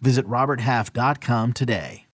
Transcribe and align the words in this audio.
Visit 0.00 0.26
RobertHalf.com 0.26 1.52
today. 1.52 2.06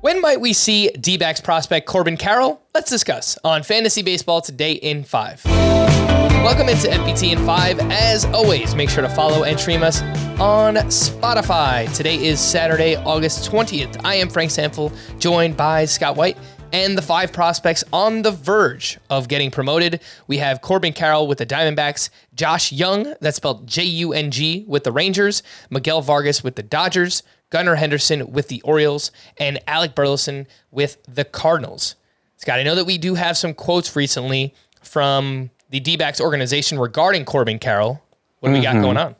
When 0.00 0.20
might 0.20 0.40
we 0.40 0.52
see 0.52 0.90
D 0.90 1.18
prospect 1.44 1.86
Corbin 1.86 2.16
Carroll? 2.16 2.60
Let's 2.74 2.90
discuss 2.90 3.38
on 3.44 3.62
Fantasy 3.62 4.02
Baseball 4.02 4.40
today 4.40 4.72
in 4.72 5.04
5. 5.04 5.44
Welcome 5.44 6.68
into 6.68 6.88
FBT 6.88 7.30
in 7.32 7.46
5. 7.46 7.78
As 7.92 8.24
always, 8.26 8.74
make 8.74 8.90
sure 8.90 9.02
to 9.02 9.08
follow 9.08 9.44
and 9.44 9.58
stream 9.60 9.84
us 9.84 10.02
on 10.40 10.74
Spotify. 10.74 11.94
Today 11.94 12.16
is 12.16 12.40
Saturday, 12.40 12.96
August 12.96 13.48
20th. 13.48 14.00
I 14.04 14.16
am 14.16 14.28
Frank 14.28 14.50
Stampfl, 14.50 14.92
joined 15.20 15.56
by 15.56 15.84
Scott 15.84 16.16
White 16.16 16.36
and 16.72 16.96
the 16.96 17.02
five 17.02 17.32
prospects 17.32 17.84
on 17.92 18.22
the 18.22 18.30
verge 18.30 18.98
of 19.10 19.28
getting 19.28 19.50
promoted. 19.50 20.00
We 20.26 20.38
have 20.38 20.62
Corbin 20.62 20.92
Carroll 20.92 21.26
with 21.26 21.38
the 21.38 21.46
Diamondbacks, 21.46 22.08
Josh 22.34 22.72
Jung, 22.72 23.14
that's 23.20 23.36
spelled 23.36 23.66
J 23.66 23.84
U 23.84 24.12
N 24.12 24.30
G, 24.30 24.64
with 24.66 24.84
the 24.84 24.92
Rangers, 24.92 25.42
Miguel 25.70 26.00
Vargas 26.00 26.42
with 26.42 26.56
the 26.56 26.62
Dodgers, 26.62 27.22
Gunnar 27.50 27.74
Henderson 27.74 28.32
with 28.32 28.48
the 28.48 28.62
Orioles, 28.62 29.10
and 29.36 29.60
Alec 29.66 29.94
Burleson 29.94 30.46
with 30.70 30.96
the 31.06 31.24
Cardinals. 31.24 31.96
Scott, 32.38 32.58
I 32.58 32.62
know 32.62 32.74
that 32.74 32.86
we 32.86 32.98
do 32.98 33.14
have 33.14 33.36
some 33.36 33.54
quotes 33.54 33.94
recently 33.94 34.54
from 34.82 35.50
the 35.70 35.78
D 35.78 35.96
backs 35.96 36.20
organization 36.20 36.78
regarding 36.78 37.24
Corbin 37.24 37.58
Carroll. 37.58 38.02
What 38.40 38.48
do 38.48 38.54
we 38.54 38.62
got 38.62 38.74
going 38.82 38.96
on? 38.96 39.14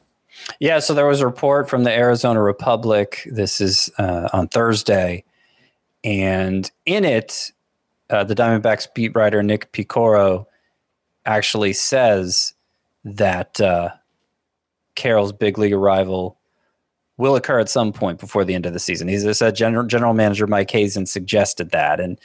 Yeah, 0.59 0.81
so 0.81 0.95
there 0.95 1.07
was 1.07 1.21
a 1.21 1.27
report 1.27 1.69
from 1.69 1.85
the 1.85 1.93
Arizona 1.93 2.43
Republic. 2.43 3.23
This 3.31 3.61
is 3.61 3.91
uh, 3.99 4.29
on 4.33 4.49
Thursday 4.49 5.25
and 6.05 6.71
in 6.87 7.05
it, 7.05 7.53
uh, 8.11 8.25
the 8.25 8.35
Diamondbacks 8.35 8.89
beat 8.95 9.15
writer 9.15 9.43
Nick 9.43 9.73
Piecoro 9.73 10.47
actually 11.25 11.73
says 11.73 12.55
that 13.05 13.61
uh, 13.61 13.91
Carroll's 14.95 15.33
big 15.33 15.59
league 15.59 15.73
arrival 15.73 16.39
will 17.17 17.37
occur 17.37 17.61
at 17.61 17.69
some 17.69 17.93
point 17.93 18.19
before 18.19 18.45
the 18.45 18.55
end 18.55 18.67
of 18.67 18.73
the 18.73 18.79
season. 18.79 19.09
He's 19.09 19.37
said 19.37 19.55
general 19.55 19.87
general 19.87 20.15
manager 20.15 20.47
Mike 20.47 20.71
Hazen 20.71 21.07
suggested 21.07 21.71
that, 21.71 22.01
and 22.01 22.19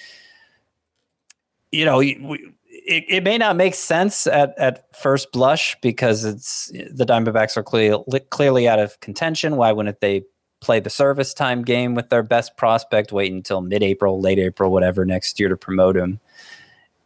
you 1.72 1.86
know, 1.86 1.98
we, 1.98 2.54
it, 2.70 3.04
it 3.08 3.24
may 3.24 3.38
not 3.38 3.56
make 3.56 3.76
sense 3.76 4.28
at, 4.28 4.58
at 4.58 4.96
first 4.96 5.32
blush 5.32 5.76
because 5.82 6.24
it's 6.24 6.72
the 6.92 7.06
Diamondbacks 7.06 7.58
are 7.58 7.64
clear, 7.64 7.98
clearly 8.30 8.68
out 8.68 8.80
of 8.80 9.00
contention. 9.02 9.58
Why 9.58 9.72
wouldn't 9.72 10.00
they 10.00 10.24
play 10.60 10.80
the 10.80 10.90
service 10.90 11.34
time 11.34 11.64
game 11.64 11.96
with 11.96 12.10
their 12.10 12.24
best 12.24 12.58
prospect, 12.58 13.12
wait 13.12 13.32
until 13.32 13.62
mid 13.62 13.84
April, 13.84 14.20
late 14.20 14.40
April, 14.40 14.72
whatever 14.72 15.06
next 15.06 15.40
year 15.40 15.50
to 15.50 15.58
promote 15.58 15.96
him. 15.96 16.20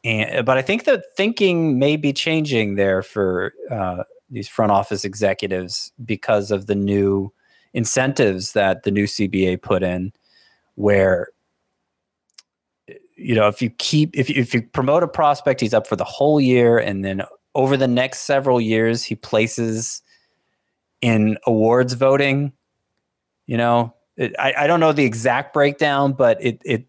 And, 0.04 0.46
but 0.46 0.58
I 0.58 0.62
think 0.62 0.86
the 0.86 1.04
thinking 1.16 1.78
may 1.78 1.96
be 1.96 2.14
changing 2.14 2.76
there 2.76 3.02
for 3.04 3.54
uh, 3.70 4.04
these 4.30 4.48
front 4.48 4.72
office 4.72 5.06
executives 5.06 5.92
because 6.04 6.52
of 6.52 6.68
the 6.68 6.76
new 6.76 7.32
incentives 7.74 8.54
that 8.54 8.84
the 8.84 8.92
new 8.92 9.06
CBA 9.06 9.62
put 9.62 9.84
in, 9.84 10.12
where 10.76 11.28
you 13.16 13.36
know 13.36 13.48
if 13.48 13.62
you 13.62 13.70
keep 13.70 14.18
if 14.18 14.30
you, 14.30 14.42
if 14.42 14.54
you 14.54 14.64
promote 14.64 15.04
a 15.04 15.08
prospect, 15.08 15.62
he's 15.62 15.74
up 15.74 15.86
for 15.86 15.96
the 15.96 16.04
whole 16.04 16.42
year, 16.42 16.78
and 16.78 17.06
then 17.06 17.22
over 17.54 17.78
the 17.78 17.88
next 17.88 18.22
several 18.22 18.60
years, 18.60 19.04
he 19.04 19.16
places 19.16 20.02
in 21.02 21.38
awards 21.45 21.94
voting 21.94 22.54
you 23.52 23.58
know, 23.58 23.94
it, 24.16 24.34
I, 24.39 24.54
I 24.60 24.67
don't 24.67 24.80
know 24.80 24.94
the 24.94 25.04
exact 25.04 25.54
breakdown, 25.54 26.14
but 26.14 26.38
it 26.42 26.62
it 26.64 26.86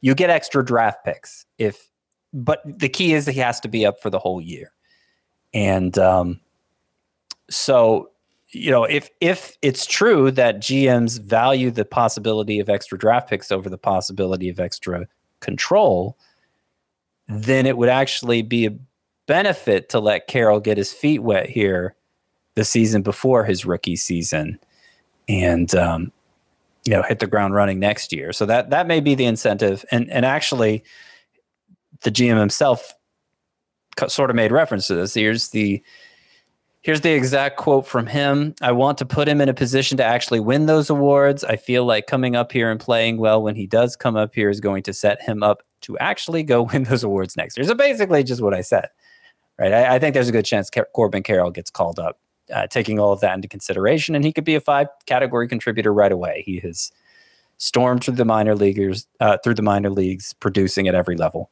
you 0.00 0.14
get 0.14 0.30
extra 0.30 0.64
draft 0.64 1.04
picks 1.04 1.44
if. 1.58 1.90
But 2.32 2.62
the 2.64 2.88
key 2.88 3.12
is 3.12 3.26
that 3.26 3.32
he 3.32 3.40
has 3.40 3.60
to 3.60 3.68
be 3.68 3.84
up 3.84 4.00
for 4.00 4.08
the 4.08 4.18
whole 4.18 4.40
year, 4.40 4.72
and 5.52 5.98
um, 5.98 6.40
so 7.50 8.10
you 8.48 8.70
know 8.70 8.84
if 8.84 9.10
if 9.20 9.58
it's 9.60 9.84
true 9.84 10.30
that 10.30 10.60
GMs 10.60 11.20
value 11.20 11.70
the 11.70 11.84
possibility 11.84 12.58
of 12.58 12.70
extra 12.70 12.96
draft 12.96 13.28
picks 13.28 13.52
over 13.52 13.68
the 13.68 13.76
possibility 13.76 14.48
of 14.48 14.58
extra 14.58 15.06
control, 15.40 16.16
then 17.28 17.66
it 17.66 17.76
would 17.76 17.90
actually 17.90 18.40
be 18.40 18.64
a 18.64 18.78
benefit 19.26 19.90
to 19.90 20.00
let 20.00 20.26
Carroll 20.26 20.60
get 20.60 20.78
his 20.78 20.90
feet 20.90 21.18
wet 21.18 21.50
here 21.50 21.96
the 22.54 22.64
season 22.64 23.02
before 23.02 23.44
his 23.44 23.66
rookie 23.66 23.96
season 23.96 24.58
and 25.28 25.74
um, 25.74 26.12
you 26.84 26.92
know 26.92 27.02
hit 27.02 27.18
the 27.18 27.26
ground 27.26 27.54
running 27.54 27.78
next 27.78 28.12
year. 28.12 28.32
So 28.32 28.46
that 28.46 28.70
that 28.70 28.86
may 28.86 29.00
be 29.00 29.14
the 29.14 29.24
incentive. 29.24 29.84
And 29.90 30.10
and 30.10 30.24
actually, 30.24 30.84
the 32.02 32.10
GM 32.10 32.38
himself 32.38 32.94
sort 34.06 34.30
of 34.30 34.36
made 34.36 34.52
reference 34.52 34.86
to 34.88 34.94
this. 34.94 35.14
Here's 35.14 35.48
the 35.48 35.82
Here's 36.80 37.00
the 37.00 37.10
exact 37.10 37.56
quote 37.56 37.86
from 37.86 38.06
him. 38.06 38.54
I 38.62 38.72
want 38.72 38.98
to 38.98 39.04
put 39.04 39.28
him 39.28 39.40
in 39.40 39.48
a 39.48 39.54
position 39.54 39.98
to 39.98 40.04
actually 40.04 40.40
win 40.40 40.66
those 40.66 40.88
awards. 40.88 41.42
I 41.42 41.56
feel 41.56 41.84
like 41.84 42.06
coming 42.06 42.36
up 42.36 42.52
here 42.52 42.70
and 42.70 42.78
playing 42.78 43.18
well 43.18 43.42
when 43.42 43.56
he 43.56 43.66
does 43.66 43.96
come 43.96 44.16
up 44.16 44.34
here 44.34 44.48
is 44.48 44.60
going 44.60 44.84
to 44.84 44.94
set 44.94 45.20
him 45.20 45.42
up 45.42 45.62
to 45.82 45.98
actually 45.98 46.44
go 46.44 46.62
win 46.72 46.84
those 46.84 47.02
awards 47.02 47.36
next 47.36 47.58
year. 47.58 47.66
So 47.66 47.74
basically, 47.74 48.22
just 48.22 48.40
what 48.40 48.54
I 48.54 48.60
said, 48.60 48.88
right? 49.58 49.72
I, 49.72 49.96
I 49.96 49.98
think 49.98 50.14
there's 50.14 50.28
a 50.28 50.32
good 50.32 50.44
chance 50.44 50.70
Corbin 50.94 51.24
Carroll 51.24 51.50
gets 51.50 51.70
called 51.70 51.98
up 51.98 52.18
uh, 52.52 52.66
taking 52.66 52.98
all 52.98 53.12
of 53.12 53.20
that 53.20 53.34
into 53.34 53.48
consideration, 53.48 54.14
and 54.14 54.24
he 54.24 54.32
could 54.32 54.44
be 54.44 54.54
a 54.54 54.60
five 54.60 54.88
category 55.06 55.48
contributor 55.48 55.92
right 55.92 56.12
away. 56.12 56.42
He 56.46 56.58
has 56.60 56.92
stormed 57.58 58.04
through 58.04 58.14
the 58.14 58.24
minor 58.24 58.54
leaguers, 58.54 59.06
uh, 59.20 59.38
through 59.42 59.54
the 59.54 59.62
minor 59.62 59.90
leagues, 59.90 60.32
producing 60.34 60.88
at 60.88 60.94
every 60.94 61.16
level. 61.16 61.50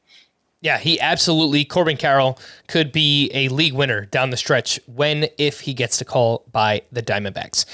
Yeah, 0.61 0.79
he 0.79 0.99
absolutely 0.99 1.65
Corbin 1.65 1.97
Carroll 1.97 2.39
could 2.67 2.91
be 2.91 3.29
a 3.33 3.47
league 3.49 3.73
winner 3.73 4.05
down 4.05 4.31
the 4.31 4.37
stretch 4.37 4.79
when 4.87 5.27
if 5.37 5.59
he 5.59 5.73
gets 5.73 5.97
to 5.97 6.05
call 6.05 6.45
by 6.51 6.81
the 6.91 7.03
Diamondbacks. 7.03 7.65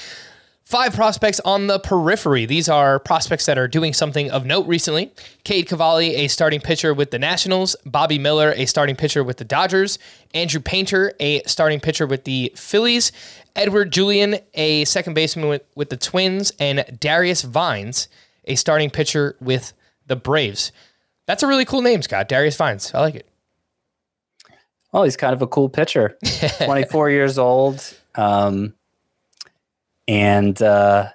Five 0.64 0.94
prospects 0.94 1.40
on 1.44 1.66
the 1.66 1.78
periphery. 1.78 2.46
These 2.46 2.70
are 2.70 2.98
prospects 2.98 3.44
that 3.44 3.58
are 3.58 3.68
doing 3.68 3.92
something 3.92 4.30
of 4.30 4.46
note 4.46 4.66
recently. 4.66 5.12
Cade 5.44 5.68
Cavalli, 5.68 6.14
a 6.16 6.28
starting 6.28 6.60
pitcher 6.60 6.94
with 6.94 7.10
the 7.10 7.18
Nationals. 7.18 7.76
Bobby 7.84 8.18
Miller, 8.18 8.54
a 8.56 8.64
starting 8.64 8.96
pitcher 8.96 9.22
with 9.22 9.36
the 9.36 9.44
Dodgers. 9.44 9.98
Andrew 10.32 10.62
Painter, 10.62 11.12
a 11.20 11.42
starting 11.42 11.80
pitcher 11.80 12.06
with 12.06 12.24
the 12.24 12.50
Phillies. 12.56 13.12
Edouard 13.54 13.92
Julien, 13.92 14.36
a 14.54 14.86
second 14.86 15.12
baseman 15.12 15.48
with, 15.48 15.62
with 15.76 15.90
the 15.90 15.98
Twins. 15.98 16.50
And 16.58 16.82
Darius 16.98 17.42
Vines, 17.42 18.08
a 18.46 18.54
starting 18.54 18.88
pitcher 18.88 19.36
with 19.42 19.74
the 20.06 20.16
Braves. 20.16 20.72
That's 21.26 21.42
a 21.42 21.46
really 21.46 21.66
cool 21.66 21.82
name, 21.82 22.00
Scott. 22.00 22.26
Darius 22.26 22.56
Vines. 22.56 22.90
I 22.94 23.00
like 23.00 23.16
it. 23.16 23.28
Well, 24.92 25.02
he's 25.02 25.16
kind 25.18 25.34
of 25.34 25.42
a 25.42 25.46
cool 25.46 25.68
pitcher. 25.68 26.16
24 26.64 27.10
years 27.10 27.36
old. 27.36 27.82
Um, 28.14 28.72
and 30.06 30.60
uh, 30.60 31.08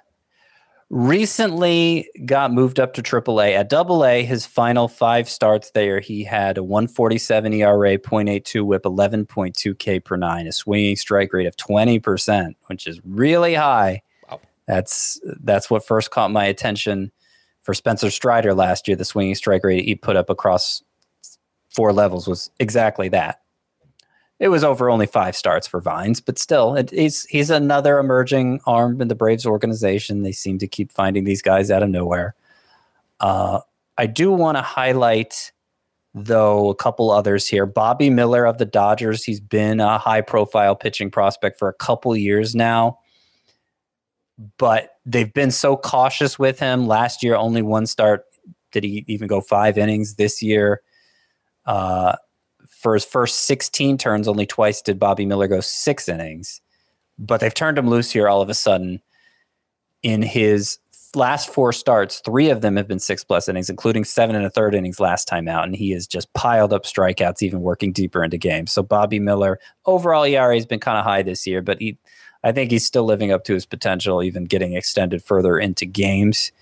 recently 0.90 2.10
got 2.24 2.52
moved 2.52 2.80
up 2.80 2.94
to 2.94 3.02
AAA. 3.02 3.52
At 3.52 3.72
AA, 3.72 4.26
his 4.26 4.44
final 4.44 4.88
five 4.88 5.28
starts 5.28 5.70
there, 5.70 6.00
he 6.00 6.24
had 6.24 6.58
a 6.58 6.64
147 6.64 7.52
ERA, 7.54 7.98
0.82 7.98 8.64
whip, 8.64 8.82
11.2 8.82 9.78
K 9.78 10.00
per 10.00 10.16
nine, 10.16 10.46
a 10.46 10.52
swinging 10.52 10.96
strike 10.96 11.32
rate 11.32 11.46
of 11.46 11.56
20%, 11.56 12.54
which 12.66 12.86
is 12.86 13.00
really 13.04 13.54
high. 13.54 14.02
Wow. 14.28 14.40
That's 14.66 15.20
that's 15.42 15.70
what 15.70 15.86
first 15.86 16.10
caught 16.10 16.30
my 16.30 16.44
attention 16.44 17.12
for 17.62 17.74
Spencer 17.74 18.10
Strider 18.10 18.54
last 18.54 18.88
year. 18.88 18.96
The 18.96 19.04
swinging 19.04 19.34
strike 19.36 19.64
rate 19.64 19.84
he 19.84 19.94
put 19.94 20.16
up 20.16 20.28
across 20.28 20.82
four 21.68 21.92
levels 21.92 22.26
was 22.26 22.50
exactly 22.58 23.08
that. 23.10 23.40
It 24.40 24.48
was 24.48 24.64
over 24.64 24.88
only 24.88 25.06
five 25.06 25.36
starts 25.36 25.66
for 25.66 25.82
Vines, 25.82 26.20
but 26.20 26.38
still, 26.38 26.74
it, 26.74 26.90
he's 26.90 27.26
he's 27.26 27.50
another 27.50 27.98
emerging 27.98 28.60
arm 28.66 29.02
in 29.02 29.08
the 29.08 29.14
Braves 29.14 29.44
organization. 29.44 30.22
They 30.22 30.32
seem 30.32 30.58
to 30.58 30.66
keep 30.66 30.90
finding 30.90 31.24
these 31.24 31.42
guys 31.42 31.70
out 31.70 31.82
of 31.82 31.90
nowhere. 31.90 32.34
Uh, 33.20 33.60
I 33.98 34.06
do 34.06 34.32
want 34.32 34.56
to 34.56 34.62
highlight, 34.62 35.52
though, 36.14 36.70
a 36.70 36.74
couple 36.74 37.10
others 37.10 37.46
here. 37.46 37.66
Bobby 37.66 38.08
Miller 38.08 38.46
of 38.46 38.56
the 38.56 38.64
Dodgers. 38.64 39.24
He's 39.24 39.40
been 39.40 39.78
a 39.78 39.98
high-profile 39.98 40.76
pitching 40.76 41.10
prospect 41.10 41.58
for 41.58 41.68
a 41.68 41.74
couple 41.74 42.16
years 42.16 42.54
now, 42.54 42.98
but 44.56 44.94
they've 45.04 45.34
been 45.34 45.50
so 45.50 45.76
cautious 45.76 46.38
with 46.38 46.58
him. 46.58 46.86
Last 46.86 47.22
year, 47.22 47.36
only 47.36 47.60
one 47.60 47.84
start. 47.84 48.24
Did 48.72 48.84
he 48.84 49.04
even 49.06 49.28
go 49.28 49.42
five 49.42 49.76
innings 49.76 50.14
this 50.14 50.40
year? 50.40 50.80
Uh, 51.66 52.16
for 52.70 52.94
his 52.94 53.04
first 53.04 53.40
16 53.44 53.98
turns, 53.98 54.26
only 54.26 54.46
twice 54.46 54.80
did 54.80 54.98
Bobby 54.98 55.26
Miller 55.26 55.48
go 55.48 55.60
six 55.60 56.08
innings, 56.08 56.62
but 57.18 57.40
they've 57.40 57.52
turned 57.52 57.76
him 57.76 57.88
loose 57.88 58.10
here 58.10 58.28
all 58.28 58.40
of 58.40 58.48
a 58.48 58.54
sudden. 58.54 59.02
in 60.02 60.22
his 60.22 60.78
last 61.14 61.52
four 61.52 61.72
starts, 61.72 62.20
three 62.24 62.48
of 62.48 62.62
them 62.62 62.76
have 62.76 62.88
been 62.88 62.98
six 62.98 63.22
plus 63.22 63.48
innings, 63.48 63.68
including 63.68 64.04
seven 64.04 64.34
and 64.34 64.46
a 64.46 64.50
third 64.50 64.74
innings 64.74 65.00
last 65.00 65.26
time 65.26 65.48
out. 65.48 65.64
And 65.64 65.76
he 65.76 65.90
has 65.90 66.06
just 66.06 66.32
piled 66.32 66.72
up 66.72 66.84
strikeouts, 66.84 67.42
even 67.42 67.60
working 67.60 67.92
deeper 67.92 68.24
into 68.24 68.38
games. 68.38 68.72
So 68.72 68.82
Bobby 68.82 69.18
Miller, 69.18 69.58
overall 69.84 70.24
ERA 70.24 70.54
has 70.54 70.64
been 70.64 70.80
kind 70.80 70.98
of 70.98 71.04
high 71.04 71.22
this 71.22 71.46
year, 71.46 71.60
but 71.60 71.80
he, 71.80 71.98
I 72.44 72.52
think 72.52 72.70
he's 72.70 72.86
still 72.86 73.04
living 73.04 73.32
up 73.32 73.44
to 73.44 73.54
his 73.54 73.66
potential, 73.66 74.22
even 74.22 74.44
getting 74.44 74.72
extended 74.74 75.22
further 75.22 75.58
into 75.58 75.84
games. 75.84 76.52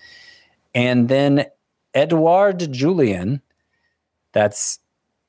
And 0.75 1.07
then 1.07 1.45
Edouard 1.93 2.71
Julien, 2.71 3.41
that's 4.33 4.79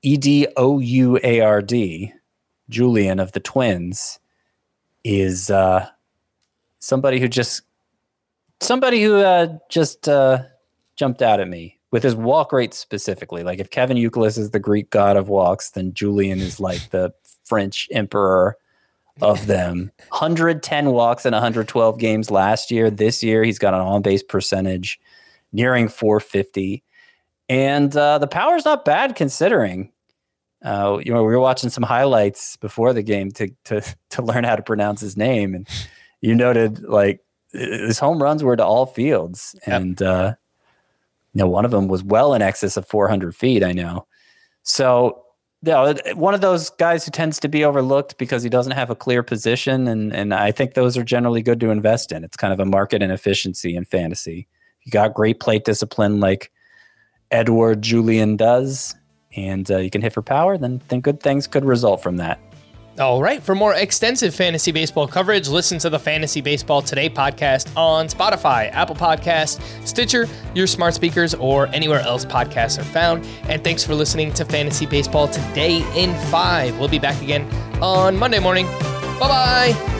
E 0.02 0.16
D 0.16 0.46
O 0.56 0.78
U 0.78 1.18
A 1.22 1.40
R 1.40 1.62
D, 1.62 2.12
Julien 2.68 3.20
of 3.20 3.32
the 3.32 3.40
Twins, 3.40 4.18
is 5.04 5.50
uh, 5.50 5.88
somebody 6.78 7.20
who 7.20 7.28
just 7.28 7.62
somebody 8.60 9.02
who 9.02 9.16
uh, 9.16 9.58
just 9.68 10.08
uh, 10.08 10.42
jumped 10.96 11.22
out 11.22 11.40
at 11.40 11.48
me 11.48 11.78
with 11.90 12.02
his 12.02 12.14
walk 12.14 12.52
rate 12.52 12.74
specifically. 12.74 13.42
Like 13.42 13.58
if 13.58 13.70
Kevin 13.70 13.96
Youkilis 13.96 14.38
is 14.38 14.50
the 14.50 14.60
Greek 14.60 14.90
god 14.90 15.16
of 15.16 15.28
walks, 15.28 15.70
then 15.70 15.92
Julien 15.92 16.38
is 16.40 16.60
like 16.60 16.90
the 16.90 17.12
French 17.44 17.88
emperor 17.90 18.56
of 19.20 19.46
them. 19.46 19.90
110 20.10 20.90
walks 20.92 21.26
in 21.26 21.32
112 21.32 21.98
games 21.98 22.30
last 22.30 22.70
year. 22.70 22.90
This 22.90 23.22
year, 23.22 23.42
he's 23.42 23.58
got 23.58 23.74
an 23.74 23.80
on 23.80 24.02
base 24.02 24.22
percentage 24.22 25.00
nearing 25.52 25.88
450. 25.88 26.84
And 27.50 27.94
uh, 27.96 28.18
the 28.18 28.28
power's 28.28 28.64
not 28.64 28.84
bad 28.84 29.16
considering. 29.16 29.90
Uh, 30.64 31.00
you 31.04 31.12
know, 31.12 31.24
we 31.24 31.32
were 31.34 31.40
watching 31.40 31.68
some 31.68 31.82
highlights 31.82 32.56
before 32.56 32.92
the 32.92 33.02
game 33.02 33.32
to 33.32 33.50
to 33.64 33.82
to 34.10 34.22
learn 34.22 34.44
how 34.44 34.54
to 34.54 34.62
pronounce 34.62 35.00
his 35.00 35.16
name, 35.16 35.54
and 35.54 35.68
you 36.20 36.34
noted 36.34 36.84
like 36.84 37.20
his 37.52 37.98
home 37.98 38.22
runs 38.22 38.44
were 38.44 38.54
to 38.54 38.64
all 38.64 38.86
fields, 38.86 39.56
and 39.66 40.00
uh, 40.00 40.34
you 41.34 41.40
know 41.40 41.48
one 41.48 41.64
of 41.64 41.72
them 41.72 41.88
was 41.88 42.04
well 42.04 42.34
in 42.34 42.40
excess 42.40 42.76
of 42.76 42.86
400 42.86 43.34
feet. 43.34 43.64
I 43.64 43.72
know, 43.72 44.06
so 44.62 45.24
you 45.62 45.72
know, 45.72 45.94
one 46.14 46.34
of 46.34 46.42
those 46.42 46.70
guys 46.70 47.04
who 47.04 47.10
tends 47.10 47.40
to 47.40 47.48
be 47.48 47.64
overlooked 47.64 48.16
because 48.16 48.44
he 48.44 48.48
doesn't 48.48 48.72
have 48.72 48.90
a 48.90 48.94
clear 48.94 49.24
position, 49.24 49.88
and 49.88 50.14
and 50.14 50.32
I 50.32 50.52
think 50.52 50.74
those 50.74 50.96
are 50.96 51.02
generally 51.02 51.42
good 51.42 51.58
to 51.58 51.70
invest 51.70 52.12
in. 52.12 52.22
It's 52.22 52.36
kind 52.36 52.52
of 52.52 52.60
a 52.60 52.64
market 52.64 53.02
inefficiency 53.02 53.74
in 53.74 53.86
fantasy. 53.86 54.46
You 54.84 54.92
got 54.92 55.14
great 55.14 55.40
plate 55.40 55.64
discipline 55.64 56.20
like 56.20 56.52
Edouard 57.30 57.82
Julien 57.82 58.36
does, 58.36 58.94
and 59.36 59.70
uh, 59.70 59.78
you 59.78 59.90
can 59.90 60.02
hit 60.02 60.12
for 60.12 60.22
power, 60.22 60.58
then 60.58 60.80
then 60.88 61.00
good 61.00 61.20
things 61.20 61.46
could 61.46 61.64
result 61.64 62.02
from 62.02 62.16
that. 62.18 62.40
All 62.98 63.22
right. 63.22 63.42
For 63.42 63.54
more 63.54 63.74
extensive 63.74 64.34
fantasy 64.34 64.72
baseball 64.72 65.08
coverage, 65.08 65.48
listen 65.48 65.78
to 65.78 65.88
the 65.88 65.98
Fantasy 65.98 66.42
Baseball 66.42 66.82
Today 66.82 67.08
podcast 67.08 67.74
on 67.74 68.08
Spotify, 68.08 68.70
Apple 68.72 68.94
Podcast, 68.96 69.60
Stitcher, 69.86 70.28
your 70.54 70.66
smart 70.66 70.94
speakers, 70.94 71.32
or 71.34 71.68
anywhere 71.68 72.00
else 72.00 72.26
podcasts 72.26 72.78
are 72.78 72.84
found. 72.84 73.24
And 73.44 73.64
thanks 73.64 73.84
for 73.84 73.94
listening 73.94 74.34
to 74.34 74.44
Fantasy 74.44 74.84
Baseball 74.84 75.28
Today 75.28 75.78
in 75.96 76.14
5. 76.30 76.78
We'll 76.78 76.88
be 76.88 76.98
back 76.98 77.22
again 77.22 77.50
on 77.80 78.16
Monday 78.16 78.38
morning. 78.40 78.66
Bye 79.18 79.74
bye. 79.74 79.99